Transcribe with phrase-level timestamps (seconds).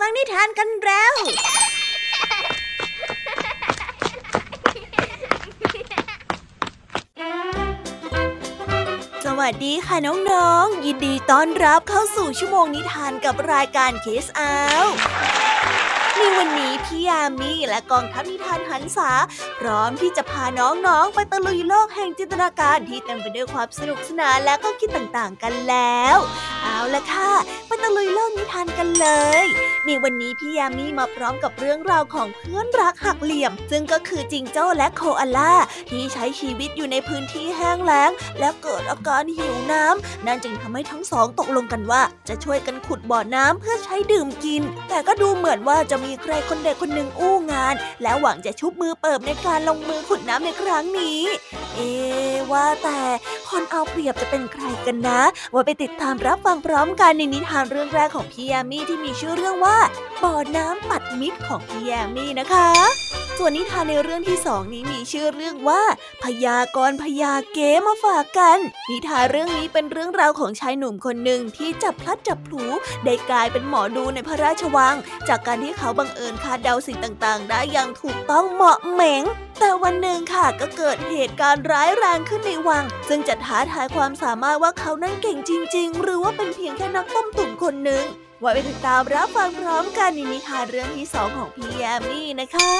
[0.00, 1.14] ฟังนิทานกันแล้ว
[9.24, 14.52] สวัสดีค่ะน้องๆ ยินดีต้อนรับเข้าสู่ชั่วโมงนิทานกับรายการเคสอา
[16.18, 19.10] ในวันนี้พี่ยามีและกองทัพนิทานหันษา
[19.60, 26.16] พร้อมที่จะพาน้องๆ ไปตะลุยโลกแห่งจินตนาการที่เต็มไปด้วยความสนุกสนานและก็คิดต่างๆกันแล้ว
[26.62, 27.32] เอาละค่ะ
[27.66, 29.06] ไปตะลุยโลกนิทานกันเล
[29.44, 29.46] ย
[29.86, 35.54] ในวันนี้พี่ยามีมาพร้อมกับเรื่องราวของเพื่อนรักหักเหลี่ยม ซึ่งก็คือจิงโจ้และโคอาล่า
[35.90, 51.20] ที่ใช้ชีวิตอยู่ในพื้นที่แห้งแล้ง และเกิดอาการหิวน้ำนั่นจึงทำให้ทั้งสองตกลงกันว่า จะช่วยกันขุดบ่อน้ำเพื่อใช้ดื่มกิน แต่ก็ดูเหมือนว่าจะมีใครคนใดคนหนึ่งอู้งาน และหวังจะชุบมือเปิบในการลงมือขุดน้ำในครั้งนี้
[51.76, 51.80] เอ
[52.52, 53.00] ว่าแต่
[53.54, 55.20] คนเอาเปรียบจะเป็นใครกันนะ
[55.54, 59.78] ว่าไปติดตามรับฟังพร้อมกันในนิทานเรื่องแรกของพี่ยามีที่มีชื่อเรื่องว่า
[60.22, 62.68] บ่อน้ำปัดมิตรของพี่ยามีนะคะ
[63.38, 65.82] ส่วนนิทานในเรื่องที่สองนี้มีชื่อเรื่องว่า
[66.24, 68.58] พยากรพยาเกมาฝากกัน
[68.90, 72.64] นิทานเรื่องนี้เป็นเรื่องราวของชายหนุ่มคนหนึ่งที่จับพลัดจับผลู
[73.04, 74.96] ได้กลายเป็นหมอดูในพระราชวัง
[75.28, 79.22] จากการที่เขาบังเอิญคาดเดาสิ่งต่างๆ ได้อย่างถูกต้องเหมาะเหม็ง
[79.58, 88.04] แต่วันหนึ่งค่ะก็เกิดเหตุการณ์ร้ายแรงขึ้นในวัง ซึ่งจะท้าทายความสามารถว่าเขานั้นเก่งจริง ๆ หรือว่าเป็นเพียงแค่นักต้มตุ๋นคนหนึ่ง
[88.40, 92.72] ไว้ไปติดตามรับฟังพร้อมกันในนิทานเรื่องที่สองของพี่แยมมี่นะคะ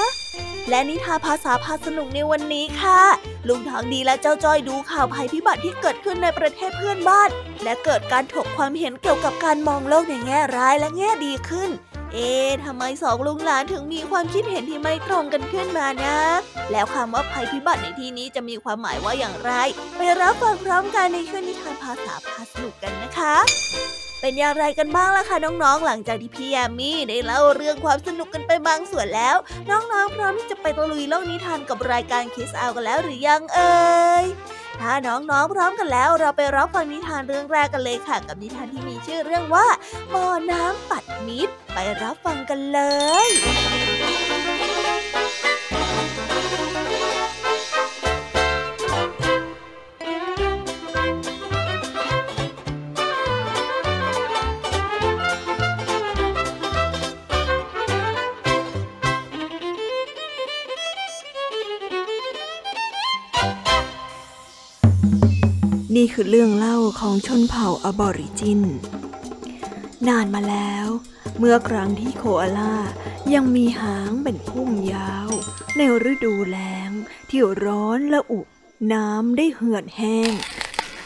[0.69, 3.01] และนิทานภาษาพาสนุกในวันนี้ค่ะ
[3.49, 7.29] ลุงทองดีและเจ้าจ้อยดูข่าวภัยพิบัติที่เกิดขึ้นในประเทศเพื่อนบ้าน
[7.63, 11.71] และเกิดการถกความเห็นเกี่ยวกับการมองโลกในแง่ร้ายและแง่ดีขึ้น
[12.13, 16.17] เอ๊ะทำไมสองลุงหลานถึงมีความคิดเห็นที่ไม่ตรงกันขึ้นมานะ
[16.73, 19.53] แล้วคำว่าภัยพิบัติในที่นี้จะมีความหมายว่าอย่างไร
[19.97, 23.35] ไปรับฟังพร้อมกันในช่วงนิทานภาษาพาสนุกกันนะคะ
[24.27, 29.37] เป็นอย่างไรกันบ้างล่ะคะน้องๆ หลังจากที่พี่ยามีได้เล่าเรื่องความสนุกกันไปบางส่วนแล้ว
[29.71, 33.85] น้องๆ พร้อมที่จะไปตะลุยโลกนิทานกับรายการคิสอากันแล้วหรือยังเอ่
[34.23, 34.25] ย
[34.81, 39.67] ถ้าน้องๆ พร้อมกันแล้ว เราไปรับฟังนิทานเรื่องแรกกันเลยค่ะ กับนิทานที่มีชื่อเรื่องว่า
[40.13, 42.81] บ่อน้ำปัดมิตร ไปรับฟังกันเล
[43.27, 43.29] ย
[65.97, 68.63] นี่คือเรื่องเล่าของชนเผ่าอบอริจิน
[70.09, 70.87] นานมาแล้ว
[71.39, 72.77] เมื่อครั้งที่โคอาล่า
[73.35, 75.29] ยังมีหางเป็นพุ่มยาว
[75.77, 76.91] ในฤดูแล้ง
[77.31, 78.41] ที่ร้อนและอุ
[78.93, 80.33] น้ำได้เหือดแห้ง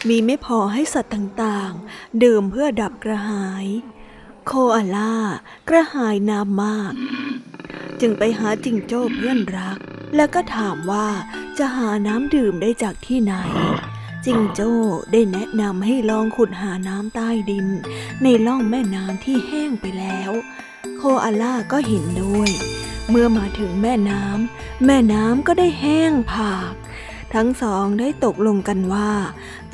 [0.08, 3.66] มีไม่พอให้สัตว์ต่างๆ ดื่มเพื่อดับกระหาย
[4.46, 5.14] โคอาล่า
[5.68, 6.92] กระหายน้ำมาก
[8.00, 9.78] จึงไปหาจิงโจ้เพื่อนรัก
[10.16, 11.08] แล้วก็ถามว่า
[11.58, 13.34] จะหาน้ำดื่มได้จากที่ไหน
[14.30, 14.72] จิงโจ้
[15.12, 17.66] ได้แนะนำให้ลองขุดหาน้ำใต้ดิน
[18.22, 20.30] ในล่องแม่น้ำที่แห้งไปแล้ว
[20.96, 22.50] โคอาล่าก็เห็นด้วย
[23.08, 26.72] เมื่อมาถึงแม่น้ำแม่น้ำก็ได้แห้งผาก
[27.34, 29.10] ทั้งสองได้ตกลงกันว่า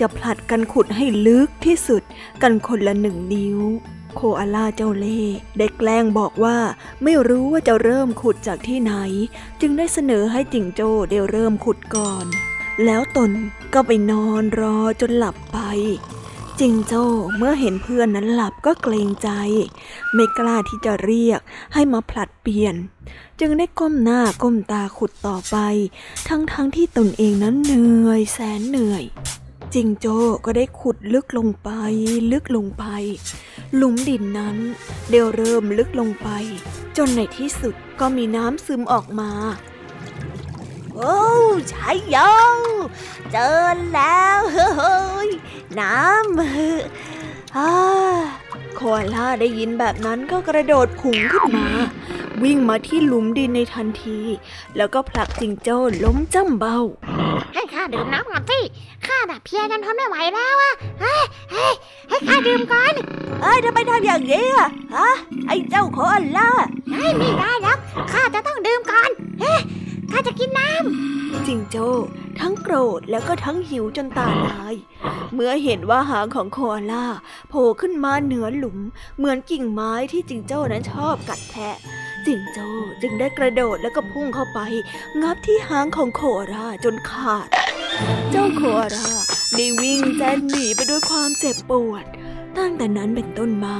[0.01, 2.03] จะผลัดกันขุดให้ลึกที่สุด
[2.43, 3.59] กันคนละหนึ่งนิ้ว
[4.15, 6.59] โคอาล่าเจ้าเล่ห์ได้แกล้งบอกว่า
[7.03, 8.93] ไม่รู้ว่าจะเริ่มขุดจากที่ไหน
[9.61, 12.27] จึงได้เสนอให้จิงโจ้ได้เริ่มขุดก่อน
[12.85, 13.31] แล้วตน
[13.75, 15.59] ก็ไปนอนรอจนหลับไป
[16.61, 17.05] จิงโจ้
[17.37, 19.31] เมื่อเห็นเพื่อนนั้นหลับก็เกรงใจ
[20.15, 21.41] ไม่กล้าที่จะเรียก
[21.75, 22.75] ให้มาผลัดเปลี่ยน
[23.41, 25.57] จึงได้ก้มหน้าก้มตาขุดต่อไป
[26.29, 29.05] ทั้งๆทที่ตนเองนั้นเหนื่อยแสนเหนื่อย
[29.75, 31.71] จิงโจ้ก็ได้ขุดลึกลงไป
[32.33, 32.85] ลึกลงไป
[33.77, 34.57] หลุมดินนั้น
[35.09, 36.29] เดี๋ยวเริ่มลึกลงไป
[36.97, 39.31] จนในที่สุดก็มีน้ำซึมออกมา
[40.97, 41.17] โอ้
[41.73, 42.17] ชัยโย
[43.33, 43.49] เจอ
[43.93, 45.29] แล้วเฮ้ย
[45.81, 46.39] น้ำ
[47.57, 47.71] อ่า
[48.77, 51.69] โคอาล่าได้ยินแบบนั้นก็กระโดดผุงขึ้นมา
[52.43, 54.19] วิ่งมาที่หลุมดินในทันที
[54.77, 56.79] แล้วก็ผลักจิงโจ้ล้มจ้ำเบา
[57.55, 58.59] ให้ข้าดื่มน้ำก่อนสิ
[59.07, 61.73] ข้าแบบเพียจนทนไม่ไหวแล้วอะเฮ้ยเฮ้ย
[62.09, 62.93] ให้ข้าดื่มก่อน
[63.43, 65.09] เอ้ยทำไมทำอย่างนี้อะฮะ
[65.47, 66.51] ไอ้เจ้าโคอาล่า
[66.93, 67.79] เฮ้ยไม่ได้แล้ว
[68.13, 69.11] ข้าจะต้องดื่มก่อน
[69.41, 69.61] เฮ้ย
[70.17, 71.89] ข้าจะกินน้ำจิงโจ้
[72.41, 74.75] ทั้งโกรธแล้วก็ทั้งหิวจนตาลาย
[75.35, 77.07] เมื่อเห็นว่าหางของโคอาล่า
[77.49, 78.79] โผล่ขึ้นมาเหนือหลุม
[79.17, 81.77] เหมือนกิ่งไม้ที่จิงโจ้นั้นชอบกัดแทะ
[82.27, 82.69] จิงโจ้
[83.03, 84.61] จึงได้กระโดดแล้วก็พุ่งเข้าไป
[85.23, 87.49] งับที่หางของโคอาล่าจนขาด
[88.31, 89.11] เจ้าโคอาล่า
[89.55, 92.05] ได้วิ่งแจ้นหนีไปด้วยความเจ็บปวด
[92.59, 93.77] ตั้งแต่นั้นเป็นต้นมา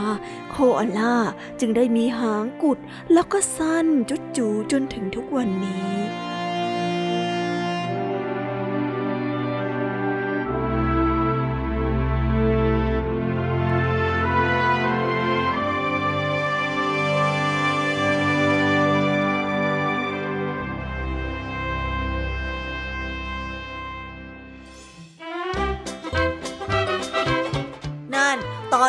[0.57, 1.17] โคอาล่า
[1.61, 2.79] จึงได้มีหางกุด
[3.13, 6.34] แล้วก็สั้นจุดจูจนถึงทุกวันนี้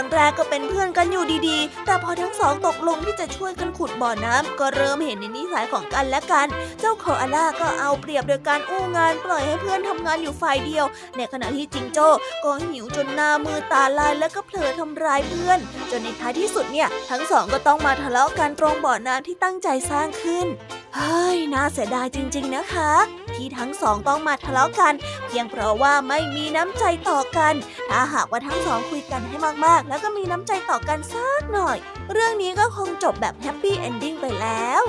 [0.06, 6.48] อนแรกก็เป็นเพื่อนกันอยู่ดีๆ แต่พอทั้งสองตกลงที่จะช่วยกันขุดบ่อน้ำก็เริ่มเห็นในนิสัยของกันและกัน
[6.80, 10.86] เจ้าโคอาล่าก็เอาเปรียบโดยการอู้งานปล่อยให้เพื่อนทำงานอยู่ฝ่ายเดียว
[11.18, 12.08] ในขณะที่จิงโจ้
[12.44, 15.60] ก็หิวจนหน้ามือตาลายแล้วก็เผลอทำร้ายเพื่อน
[15.92, 20.48] จนในท้ายที่สุดเนี่ย ทั้งสองก็ต้องมาทะเลาะกันตรงบ่อน้ำที่ตั้งใจสร้างขึ้น
[20.96, 22.92] เฮ้ย น่าเสียดายจริง ๆ นะคะ
[23.36, 24.94] ที่ทั้งสองต้องมาทะเลาะกัน
[25.28, 27.54] เพียงเพราะว่าไม่มีน้ำใจต่อกัน
[27.90, 31.78] ถ้าหากว่าทั้งสองคุยกันให้มากๆ แล้วก็มีน้ำใจต่อกันสักหน่อย
[32.14, 34.84] เรื่องนี้ก็คงจบแบบ happy ending ไปแล้ว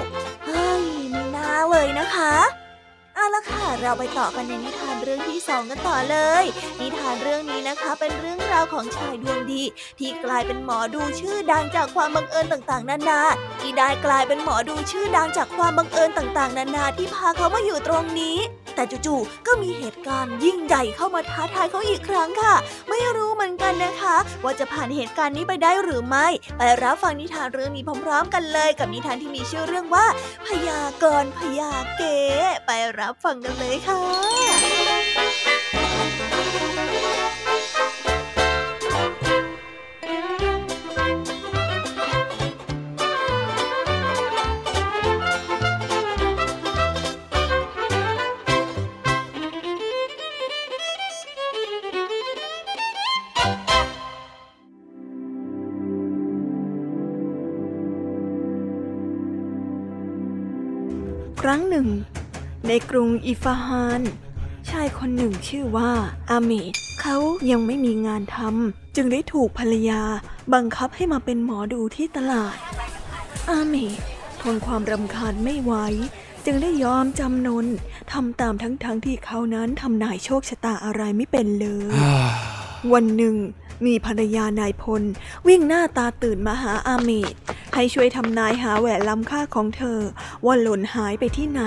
[0.47, 2.35] เฮ้ยไม่น่าเลยนะคะ
[3.17, 6.45] เอาละค่ะ เราไปต่อกันในนิทานเรื่องที่สองกันต่อเลย
[6.81, 9.63] นิทานเรื่องนี้นะคะ เป็นเรื่องราวของชายดวงดี
[9.99, 13.21] ที่กลายเป็นหมอดูชื่อดังจากความบังเอิญต่างๆ นานา
[13.61, 18.37] ที่ได้กลายเป็นหมอดูชื่อดังจากความบังเอิญต่างๆ นานาที่พาเขามาอยู่ตรงนี้
[18.77, 22.55] แต่จู่ๆก็มีเหตุการณ์ยิ่งใหญ่เข้ามาท้าทายเขาอีกครั้งค่ะ
[22.89, 26.27] ไม่รู้เหมือนกันนะคะ ว่าจะผ่านเหตุการณ์นี้ไปได้หรือไม่
[26.59, 30.07] ไปรับฟังนิทานเรื่องนี้พร้อมๆ กันเลย กับนิทานที่มีชื่อเรื่องว่า
[30.47, 32.19] พยากรพยาเก๋
[32.67, 32.71] ไป
[33.01, 35.76] รับฟังกันเลยค่ะ
[61.47, 61.89] ครั้งหนึ่ง
[62.69, 64.03] ในกรุงอิสฟาฮาน
[64.71, 65.91] ชายคนหนึ่งชื่อว่า
[66.31, 67.17] อาเมดเขา
[67.51, 70.03] ยังไม่มีงานทำจึงได้ถูกภรรยา
[70.55, 72.57] บังคับให้มาเป็นหมอดูที่ตลาด
[73.51, 73.99] อาเมด
[74.41, 75.73] ทนความรำคาญไม่ไหว
[76.45, 77.67] จึงได้ยอมจำนน
[78.13, 81.97] ทำตามทั้งๆทที่เขานั้นทำนายโชคชะตาอะไรไม่เป็นเลย
[82.93, 83.37] วันหนึ่ง
[83.87, 85.03] มีภรรยานายพล
[85.49, 87.35] วิ่งหน้าตาตื่นมาหาอาเมด
[87.75, 90.01] ให้ช่วยทำนายหาแหวนล้ำค่าของเธอ
[90.45, 91.63] ว่าหล่นหายไปที่ไหน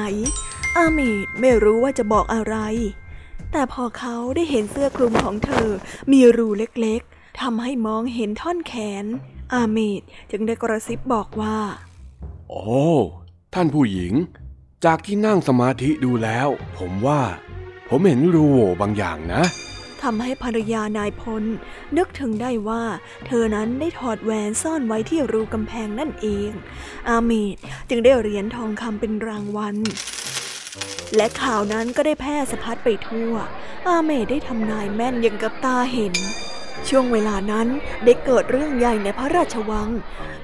[0.77, 2.55] อาเมดไม่รู้ว่าจะบอกอะไร
[3.51, 5.67] แต่พอเขาได้เห็นเสื้อคลุมของเธอ
[6.11, 8.73] มีรูเล็กๆทำให้มองเห็นท่อนแข
[9.03, 9.05] น
[9.53, 10.01] อาเมด
[10.31, 11.57] จึงได้กระซิบบอกว่า
[12.49, 12.63] โอ้
[13.53, 14.13] ท่านผู้หญิง
[14.85, 16.47] จากที่นั่งสมาธิดูแล้ว
[16.77, 17.21] ผมว่า
[17.89, 19.41] ผมเห็นรูโหว่บางอย่างนะ
[20.03, 21.43] ทำให้ภรรยานายพล
[21.97, 22.83] นึกถึงได้ว่า
[23.27, 26.49] เธอนั้นได้ถอดแหวนซ่อนไว้ที่รูกำแพงนั่นเอง
[27.09, 27.57] อาเมด
[27.89, 29.75] จึงได้เหรียญทองคำเป็นรางวัล
[31.15, 33.33] และข่าวนั้นก็ได้แพร่สะพัดไปทั่ว
[33.87, 36.13] อาเมดได้ทำนายแม่นอยังกับตาเห็น
[36.89, 37.67] ช่วงเวลานั้น
[38.05, 39.89] ได้เกิดเรื่องใหญ่ในพระราชวัง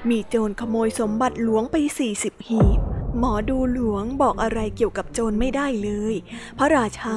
[0.10, 1.76] มีโจรขโมยสมบัติหลวงไป
[2.14, 6.16] 40 หีบ หมอดูหลวงบอกอะไรเกี่ยวกับโจรไม่ได้เลย
[6.58, 7.16] พระราชา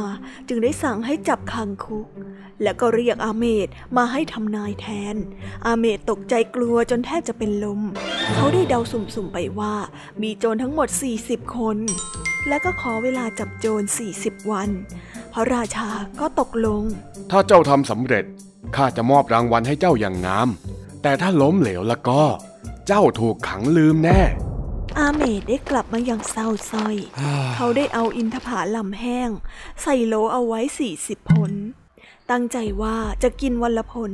[0.48, 2.06] จึงได้สั่งให้จับคังคุก
[2.62, 5.16] แล้วก็เรียกอาเมดมาให้ทำนายแทน
[5.66, 7.80] อาเมดตกใจกลัวจนแทบจะเป็นลม
[8.34, 9.74] เขาได้เดาสุ่มๆไปว่า
[10.22, 10.88] มีโจรทั้งหมด
[11.22, 11.76] 40 คน
[12.48, 13.82] และก็ขอเวลาจับโจร
[14.16, 14.70] 40 วัน
[15.32, 15.88] พระราชา
[16.20, 16.82] ก็ตกลง
[17.30, 18.24] ถ้าเจ้าทำสำเร็จ
[18.76, 20.48] ข้าจะมอบรางวัลให้เจ้าอย่างงาม
[21.02, 22.22] แต่ถ้าล้มเหลวแล้วก็
[22.86, 24.22] เจ้าถูกขังลืมแน่
[24.98, 26.96] อาเมดได้กลับมาอย่างเศร้าส้อย
[27.54, 29.30] เขาได้เอาอินทผาลำแห้ง
[29.82, 31.52] ใส่โลเอาไว้สี่สิบผล
[32.30, 34.12] ตั้งใจว่าจะกินวันละผล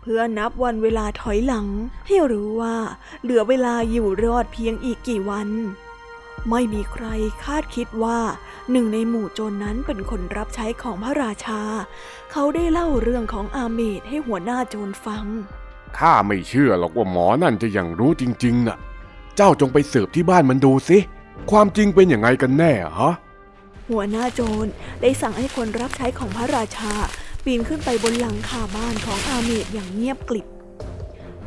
[0.00, 1.66] เพื่อนับวันเวลาถอยหลัง
[2.06, 2.76] ให้รู้ว่า
[3.22, 5.48] เหลือเวลาอยู่รอดเพียงอีกกี่วัน
[6.50, 7.06] ไม่มีใคร
[7.44, 8.18] คาดคิดว่า
[8.70, 11.62] หนึ่งในหมู่โจรนนั้นเป็นคนรับใช้ของพระราชา
[12.32, 15.26] เขาได้เล่าเรื่องของอาเมดให้หัวหน้าโจรฟัง
[15.98, 18.78] ข้าไม่เชื่อหรอกว่าหมอนั่นจะยังรู้จริง ๆน่ะ
[19.40, 20.98] เจ้าจงไปสืบที่บ้านมันดูสิ
[21.50, 23.12] ความจริงเป็นอย่างไงกันแน่ฮะ
[23.90, 24.66] หัวหน้าโจร
[25.00, 26.92] ได้สั่งให้คนรับใช้ของพระราชา
[27.44, 30.46] ปีนขึ้นไปบนหลังคาบ้านของอาเมดอย่างเงียบกลิบ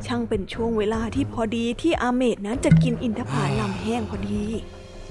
[0.06, 4.44] ช่างเป็นช่วงเวลาที่พอดีที่อาเมดนั้นจะกินอินทผลัมแห้งพอดี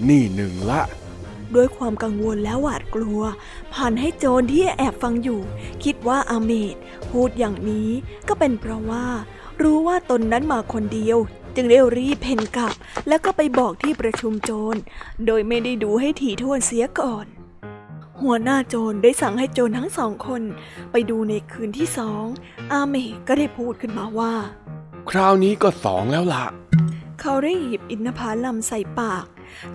[0.08, 0.80] นี่หนึ่งละ
[1.54, 3.20] ด้วยความกังวลและหวาดกลัว
[3.74, 5.40] ผ่านให้โจรที่แอบฟังอยู่
[5.84, 6.76] คิดว่าอาเมด
[7.10, 7.90] พูดอย่างนี้
[8.28, 9.06] ก็เป็นเพราะว่า
[9.62, 11.18] รู้ว่าตนนั้นมาคนเดียว
[11.62, 12.74] จึงได้รีบเพ่นกลับ
[13.08, 14.76] แล้วก็ไปบอกที่ประชุมโจร
[15.26, 17.26] โดยไม่ได้ดูให้ถี่ถ้วนเสียก่อน
[18.22, 20.42] หัวหน้าโจรได้สั่งให้โจรทั้งสองคน
[20.90, 22.24] ไปดูในคืนที่สอง
[22.72, 22.94] อาเม
[23.28, 26.44] ก็ได้พูดขึ้นมาว่าคคราวนี้ก็สองแล้วล่ะ
[27.20, 29.26] เขาได้หยิบอินทผลัมใส่ปาก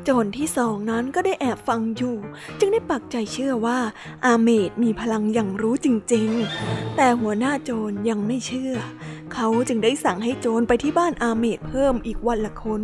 [0.04, 2.18] โจรที่สองนั้นก็ได้แอบฟังอยู่
[2.60, 3.80] จึงได้ปักใจเชื่อว่า
[4.26, 8.74] อาเมดมีพลังหยั่งรู้จริงๆ แต่หัวหน้าโจรยังไม่เชื่อ
[9.34, 12.82] เขาจึงได้สั่งให้โจรไปที่บ้านอาเมดเพิ่มอีกวันละคน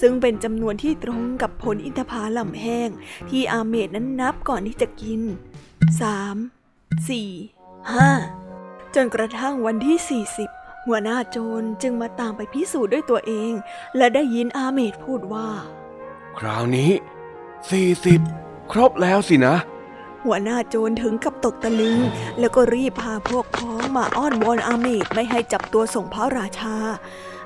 [0.00, 2.90] ซึ่งเป็นจำนวนที่ตรงกับผลอินทผลัมแห้ง
[3.30, 5.20] ที่อาเมดนั้นนับก่อนที่จะกิน
[6.00, 6.36] สาม
[7.08, 7.30] สี่
[7.92, 8.10] ห้า
[8.94, 13.52] จนกระทั่งวันที่ 40 หัวหน้าโจรจึงมาตามไปพิสูจน์ด้วยตัวเอง
[13.96, 15.48] และได้ยินอาเมดพูดว่า
[16.38, 16.90] คราวนี้
[17.70, 18.20] สี่สิบ
[18.72, 19.56] ครบแล้วสินะ
[20.28, 21.98] หัวหน้าโจรถึงกับตกตะลึง
[22.38, 26.76] แล้วก็รีบพาพวกพ้องมาอ้อนวอนอาเมดไม่ให้จับตัวส่งพระราชา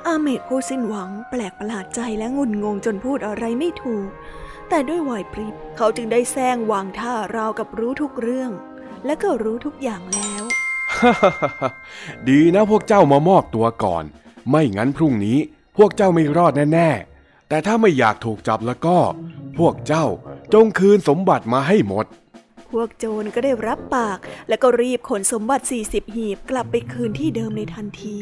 [0.07, 4.09] อาเมดผู้สิ้นหวังแปลกประหลาดใจและงุนงงจนพูดอะไรไม่ถูก
[4.69, 8.51] แต่ด้วยไหวพริบเขาจึงได้แซงวางท่าราวกับรู้ทุกเรื่อง
[9.07, 10.43] และก็รู้ทุกอย่างแล้ว
[12.29, 14.05] ดีนะพวกเจ้ามามอบตัวก่อน
[14.51, 15.39] ไม่งั้นพรุ่งนี้
[15.77, 18.99] พวกเจ้าไม่รอดแน่ๆแต่ถ้าไม่อยากถูกจับแล้วก็
[19.59, 20.07] พวกเจ้า
[20.55, 22.07] จงคืนสมบัติมาให้หมด
[22.73, 28.21] พวกโจรก็ได้รับปาก แล้วก็รีบขนสมบัติ 40 หีบกลับไปคืนที่เดิมในทันที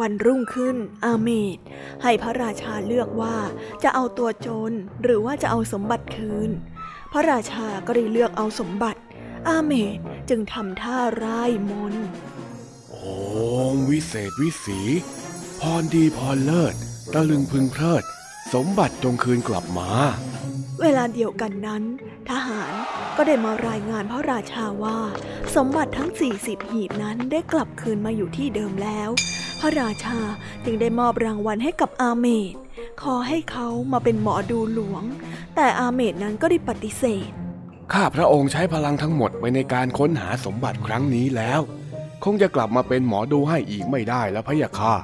[0.00, 1.58] วันรุ่งขึ้น อาเมด
[2.02, 3.36] ให้พระราชาเลือกว่า
[3.82, 6.50] จะเอาตัวโจรหรือว่าจะเอาสมบัติคืน
[7.12, 9.00] พระราชาก็ได้เลือกเอาสมบัติ
[9.48, 12.06] อาเมดจึงทำท่าร่ายมนต์
[12.90, 13.14] โอ้
[13.90, 14.80] วิเศษวิสี
[15.60, 16.74] พรดีพรเลิศ
[17.12, 18.04] ตะลึงพึงเพลิด
[18.54, 19.90] สมบัติจงคืนกลับมา
[20.82, 21.82] เวลาเดียวกันนั้น
[22.30, 22.72] ทหาร
[23.16, 24.98] ก็ได้มารายงานพระราชาว่า
[25.54, 29.10] สมบัติทั้ง 40 หีบนั้นได้กลับคืนมาอยู่ที่เดิมแล้ว
[29.60, 30.18] พระราชา
[30.64, 32.54] จึงได้มอบรางวัลให้กับอาเมด
[33.02, 35.04] ขอให้เขามาเป็นหมอดูหลวง
[35.56, 37.30] แต่อาเมดนั้นก็ได้ปฏิเสธ
[37.92, 41.60] ข้าพระองค์ใช้พลังทั้งหมดไปในการค้นหาสมบัติครั้งนี้แล้ว
[42.24, 44.94] คงจะกลับมาเป็นหมอดูให้อีกไม่ได้แล้วพะยะค่ะ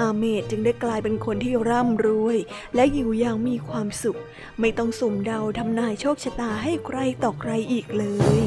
[0.00, 2.38] อาเมดจึงได้กลายเป็นคนที่ร่ำรวย
[2.74, 4.18] และอยู่อย่างมีความสุข
[4.60, 8.04] ไม่ต้องสุ่มเดาทำนายโชคชะตาให้ใครต่อใครอีกเล
[8.40, 8.42] ย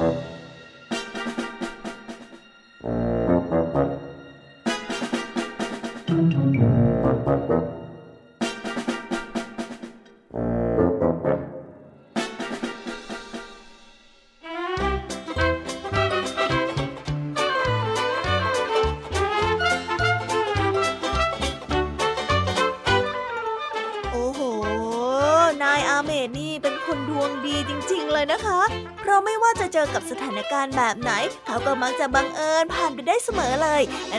[0.00, 0.01] โ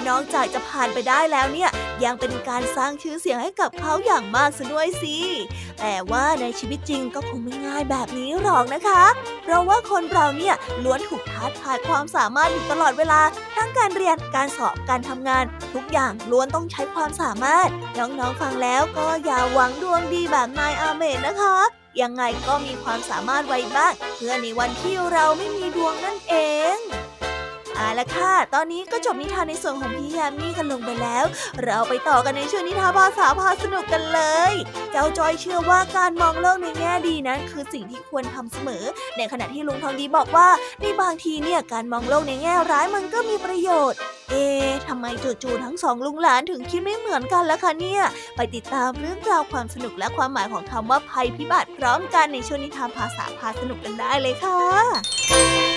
[0.10, 1.70] นอกจากจะผ่านไปได้แล้วเนี่ย
[2.04, 5.18] ยังเป็นการสร้างชื่อเสียงให้กับเขาอย่างมากซะด้วยสิ
[5.80, 9.04] แต่ว่าในชีวิตจริงก็คงไม่ง่ายแบบนี้หรอกนะคะ
[9.44, 13.22] เพราะว่าคนเราเนี่ยล้วนถูกท้าทายความสามารถอยู่ตลอดเวลา
[13.56, 15.44] ทั้งการเรียน การสอบ การทำงาน
[15.74, 17.68] ทุกอย่างล้วนต้องใช้ความสามารถ
[18.00, 21.56] น้องๆฟังแล้วก็อย่าหวังดวงดีแบบนายอาเมดนะคะ
[22.02, 26.36] ยังไงก็มีความสามารถไว้บ้างเพื่อในวันที่เราไม่มีดวงนั่นเอ
[26.76, 26.78] ง
[27.76, 31.26] เอาละค่ะ ตอนนี้ก็จบนิทานในส่วนของพี่ยามีกันลงไปแล้ว
[31.64, 34.54] เราไปต่อกันในช่วงนิทานภาษาพาสนุกกันเลย
[34.92, 38.84] เจ้าจอยเชื่อว่าการมองโลกในแง่ดีนั้น คือสิ่งที่ควรทำเสมอ
[39.18, 40.50] ในขณะที่ลุงทองดีบอกว่า
[40.82, 44.00] ในบางทีเนี่ยการมองโลกในแง่ร้ายมันก็มีประโยชน์
[44.30, 48.04] เอ๊ะทำไมจู่ๆทั้งสองลุงหลานถึงคิดไม่เหมือนกันล่ะคะเนี่ย
[48.36, 55.73] ไปติดตามเรื่องราวความสนุกและความหมายของคำว่าภัยพิบัติพร้อมกันในช่วงนิทานภาษาพาสนุกกันได้เลยค่ะ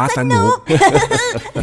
[0.00, 1.53] าพา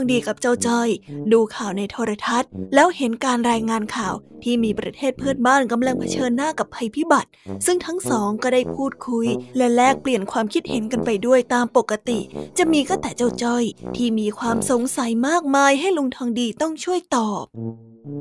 [0.00, 0.88] องดีกับเจ้าจ้อย
[1.32, 7.30] ดูข่าวในโทรทัศน์ แล้วเห็นการรายงานข่าวที่มีประเทศเพื่อนบ้านกำลังเผชิญหน้ากับภัยพิบัติ
[7.66, 9.26] ซึ่งทั้งสองก็ได้พูดคุย
[9.56, 12.20] และแลกเปลี่ยนความคิดเห็นกันไปด้วยตามปกติ
[12.58, 13.64] จะมีก็แต่เจ้าจ้อย
[13.96, 17.44] ที่มีความสงสัยมากมายให้ลุงทองดีต้องช่วยตอบ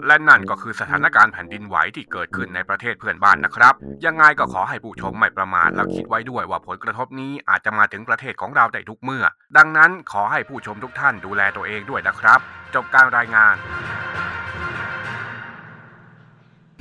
[0.08, 3.74] และนั่นก็คือสถานการณ์แผ่นดินไหวที่เกิดขึ้นในประเทศเพื่อนบ้านนะครับ
[4.06, 9.26] ยังไงก็ขอให้ผู้ชมไม่ประมาทและคิดไว้ด้วยว่าผลกระทบนี้อาจจะมาถึงประเทศของเราได้ทุกเมื่อ
[9.58, 12.40] ดังนั้นขอให้ผู้ชมทุกท่านดูแลตัวเองด้วยนะครับ
[12.76, 13.56] จบการรายงาน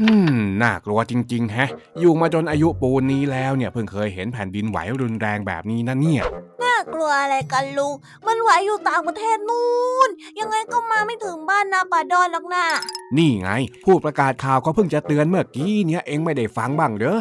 [0.00, 1.69] อืม น่ากลัวจริง ๆ แฮะ
[2.00, 6.23] อยู่มาจนอายุปูนนี้แล้วเนี่ยเพิ่งเคยเห็นแผ่นดินไหวรุนแรงแบบนี้นะเนี่ย
[6.62, 7.95] น่ากลัวอะไรกันลุง
[8.26, 12.64] มันไหวอยู่ต่างประเทศนู่น ยังไงก็มาไม่ถึงบ้านนาป่าดอนหรอกนะ
[13.17, 13.50] นี่ไง
[13.85, 17.19] ผู้ประกาศข่าวเขาเพิ่งจะเตือนเมื่อกี้เนี่ยเองไม่ได้ฟังบ้างเหรอ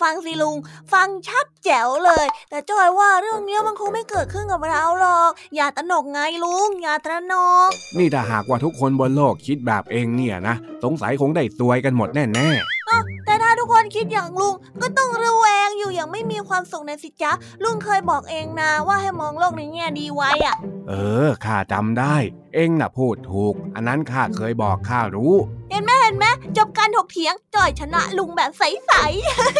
[0.00, 0.56] ฟังสิลุง
[0.92, 7.34] ฟังชัดแจ๋วเลย แต่จอยว่าเรื่องนี้มันคงไม่เกิดขึ้นกับเราหรอก อย่าตระหนกไงลุง อย่าตระหน
[7.68, 20.56] ก นี่ถ้าหากว่าทุกคนบนโลกคิดแบบเองเนี่ยนะ สงสัยคงได้ซวยกันหมดแน่ๆแต่ถ้าทุกคนคิดอย่างลุงก็ต้องระแวงอยู่อย่างไม่มีความสุขในสิจ๊ะ ลุงเคยบอกเองนะว่าให้มองโลกในแง่ดีไว้อะ
[20.90, 20.94] เอ
[21.26, 22.16] อข้าจำได้
[22.54, 25.34] เองน่ะพูดถูก อันนั้นข้าเคยบอกข้ารู้
[25.70, 26.26] เห็นไหมเห็นไหม
[26.56, 28.92] จบการถกเถียงจอยชนะลุงแบบใส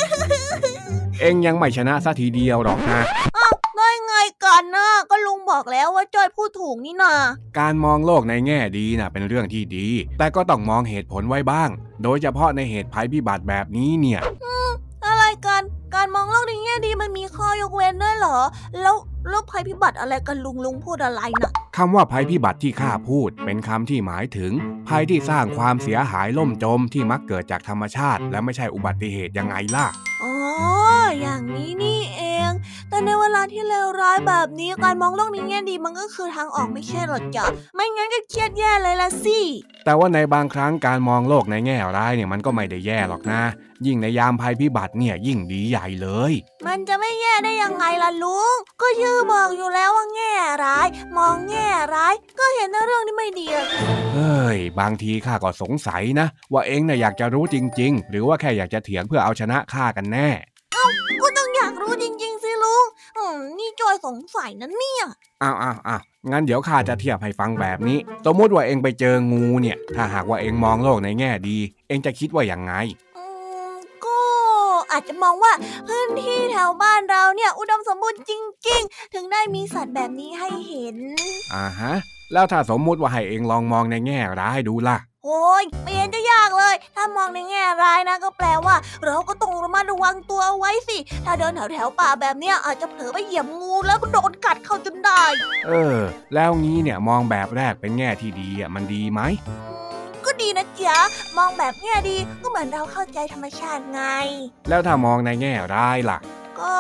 [0.07, 3.01] ๆ เองยังไม่ชนะสัทีเดียวหรอกนะ
[3.37, 7.15] อ้าวได้ไงกันนะก็ลุงบอกแล้วว่าจอยพูดถูกนี่นา
[7.59, 9.87] การมองโลกในแง่ดีน่ะเป็นเรื่องที่ดี
[10.19, 11.69] แต่ก็ต้องมองเหตุผลไว้บ้าง
[12.03, 14.21] โดยเฉพาะในเหตุภัยพิบัติแบบนี้เนี่ย
[15.07, 15.63] อะไรกัน
[15.95, 18.39] การมองโลกในแง่ดีมันมีข้อยกเว้นด้วยเหรอ
[18.83, 18.97] แล้ว
[19.31, 24.53] แล้วภัยพิบัติอะไรกันลุงลุงพูดอะไรนะ่ะคำว่าภัยพิบัติที่ข้าพูด เป็นคำที่หมายถึง
[24.89, 29.87] ภัยที่สร้างความเสียหายล่มจมที่มักเกิดจากธรรมชาติ และไม่ใช่อุบัติเหตุยังไงล่ะ
[30.23, 30.35] อ๋อ
[31.21, 32.51] อย่างนี้นี่เอง
[32.89, 37.45] แต่ในเวลาที่เลวร้ายแบบนี้การมองโลกในแง่ดีมันก็คือทางออกไม่ใช่หรอจ๊ะ
[37.75, 39.41] ไม่งั้นก็เครียดแย่เลยละสิ
[39.89, 43.43] แต่ว่าในบางครั้งการมองโลกในแง่ร้ายเนี่ยมันก็ไม่ได้แย่หรอกนะ
[43.87, 46.33] ยิ่งในยามภัยพิบัติเนี่ยยิ่งดีใหญ่เลย
[46.67, 53.47] มันจะไม่แย่ได้ยังไงล่ะลุง ก็ยือบอกอยู่แล้วว่าแง่ร้าย มองแง่ร้าย ก็เห็นเรื่องที่ไม่ดี
[54.15, 60.29] เฮ้ย บางทีข้าก็สงสัยนะ ว่าเองน่ะอยากจะรู้จริง ๆ หรือว่าแค่อยากจะเถียงเพื่อเอาชนะข้ากันแน่
[60.75, 60.87] เอ้า
[63.19, 65.05] อืมนี่จอยสงสัยนั่นเนี่ย
[65.43, 66.01] อ้าวอ้าวอ้าว
[66.31, 72.73] งั้นเดี๋ยวข้าจะเทียบให้ฟังแบบนี้ สมมติว่าเองไปเจองูเนี่ย ถ้าหากว่าเองมองโลกในแง่ดี เองจะคิดว่าอย่างไง
[74.93, 75.53] อาจจะมองว่า
[75.89, 78.33] พื้นที่แถวบ้านเราเนี่ยอุดมสมบูรณ์จ
[78.69, 80.97] ริง ๆ ถึงได้มีสัตว์แบบนี้ให้เห็น
[81.55, 81.95] อ่าฮะ
[82.33, 95.23] แล้วถ้าสมมุติว่าให้เองลองมองในแง่ร้ายดูล่ะ โอ้ยไม่เห็นจะยากเลยถ้ามองในแง่ร้ายนะ ก็แปลว่า เราก็ต้องระมัดระวังตัวเอาไว้สิ ถ้าเดินแถวแถวป่าแบบเนี้ยอาจจะเผลอไปเหยียบงูแล้วก็โดนกัดเข้าจนได้
[95.67, 95.99] เออ
[96.35, 99.21] แล้วงี้เนี่ยมองแบบแรกเป็นแง่ที่ดีอะมันดีไหม
[100.25, 100.99] ก็ดีนะจ๊ะ
[101.39, 104.03] มองแบบแง่ดีก็เหมือนเราเข้าใจธรรมชาติไง
[104.69, 106.19] แล้วถ้ามองในแง่ร้ายล่ะ
[106.61, 106.75] ก็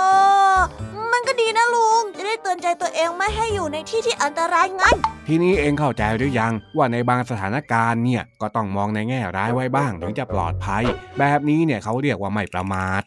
[1.12, 4.96] มันก็ดีนะลุง จะได้เตือนใจตัวเองไม่ให้อยู่ในที่ที่อันตรายงั้น
[5.28, 10.82] ทีนี้เองเข้าใจหรือยังว่าในบางสถานการณ์เนี่ยก็ต้องมองในแง่ร้ายไว้บ้างถึงจะปลอดภัย
[11.18, 13.02] แบบนี้เนี่ยเขาเรียกว่าไม่ประมาท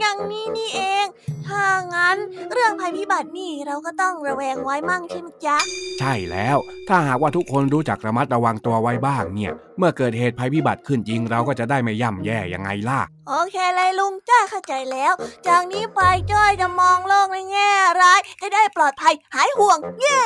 [0.00, 1.06] อย่างนี้นี่เอง
[1.46, 2.16] ถ้างั้น
[2.52, 5.58] เรื่องภัยพิบัตินี่เราก็ต้องระแวงไว้มั่งใช่ไหมจ๊ะ
[6.00, 6.56] ใช่แล้ว
[6.88, 15.12] ถ้าหากว่าทุกคนรู้จักระมัดระวังตัวไว้บ้างเนี่ย เมื่อเกิดเหตุภัยพิบัติขึ้นจริงเราก็จะได้ไม่ย่ำแย่ยังไงล่ะ โอเคเลยลุงจ้าเข้าใจแล้ว
[15.46, 16.00] จากนี้ไป
[16.32, 17.70] จ้อยจะมองโลกในแง่
[18.00, 20.22] ร้ายจะได้ปลอดภัยหายห่วง เย้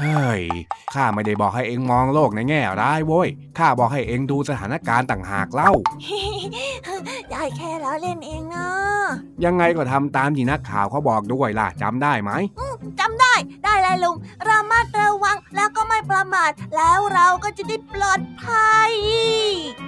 [0.00, 0.42] เฮ้ย
[0.94, 5.72] ข้าไม่ได้บอกให้เองมองโลกในแง่ร้ายโว้ย ข้าบอกให้เองดูสถานการณ์ต่างหากเล่า
[7.34, 8.66] ได้แค่แล้วเล่นเองนะ
[9.44, 12.30] ยังไงก็ทำตามที่นักข่าวเขาบอกด้วยล่ะจำได้ไหม
[13.00, 14.16] จำได้ได้เลยลุง
[14.48, 18.92] ระมัดระวังแล้วก็ไม่ประมาท แล้วเราก็จะได้ปลอดภัย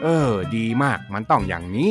[0.02, 1.90] เออ ดีมากมันต้องอย่างนี้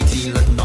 [0.00, 0.63] me till the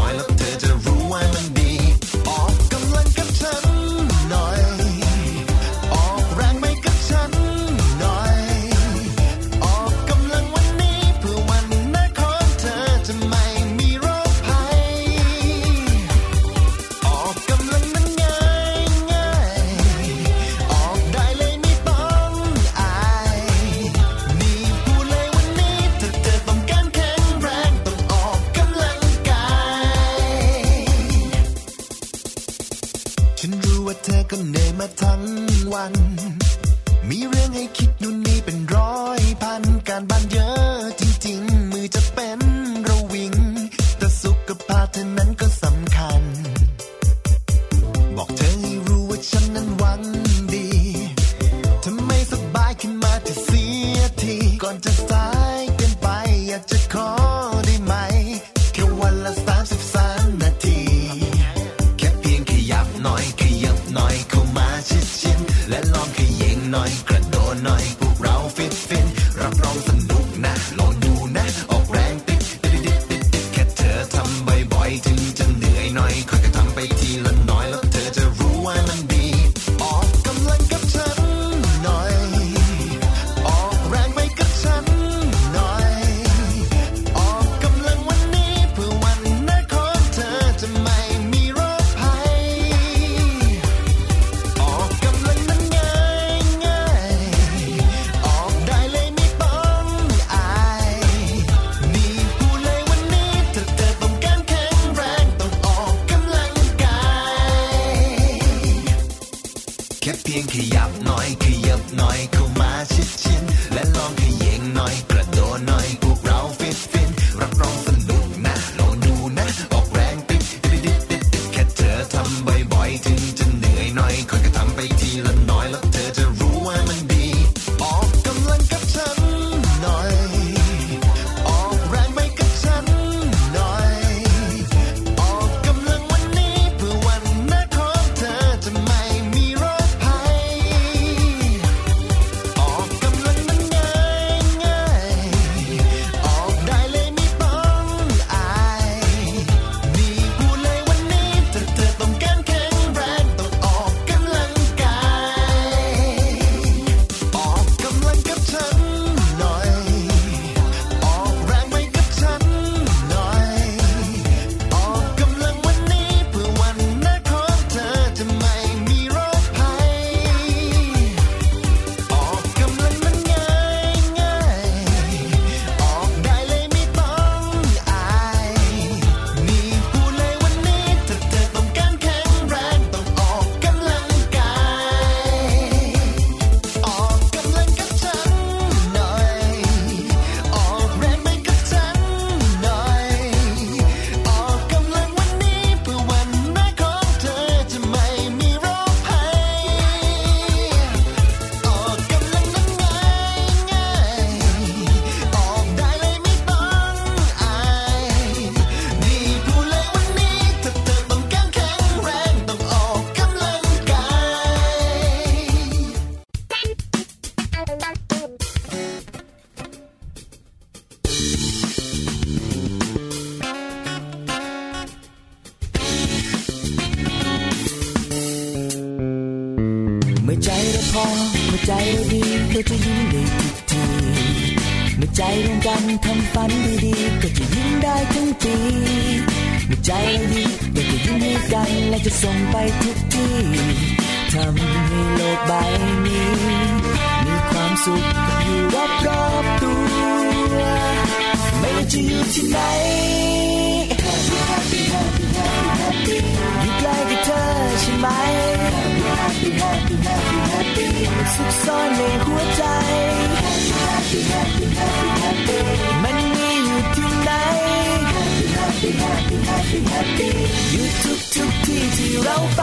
[269.88, 270.34] แฮปปี้
[270.70, 272.62] อยู่ทุกทุกที่ที่เราไป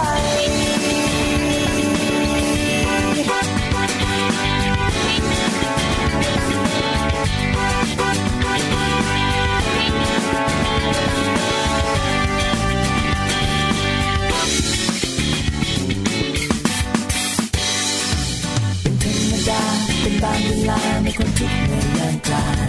[20.02, 22.68] เป็นบางเวลาในคนทุกในยามกลาง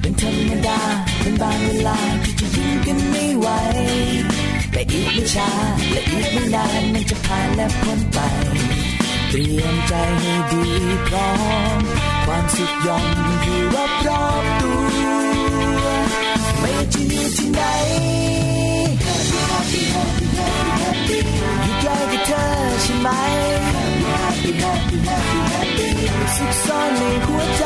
[0.00, 0.80] เป็นธรรมดา
[1.20, 2.43] เป็นบางเวลาที่
[2.86, 3.48] กันไม่ไหว
[4.72, 5.50] แต่อีกไม่ช้า
[5.90, 8.18] และอีกไม่นานมันจะผ่านและพ้นไป
[9.28, 10.64] เตรียมใจให้ดี
[11.08, 11.30] พร้อ
[11.76, 11.78] ม
[12.26, 13.04] ความสุขย่อม
[13.42, 14.84] อยู่รอบรอบตัว
[16.60, 17.62] ไม่ว่ที่นี่ที่ไหน
[21.62, 22.44] อยู่ใกล้กับเธอ
[22.82, 23.08] ใช่ไหม
[26.36, 27.64] สุขซ่อนในหัวใจ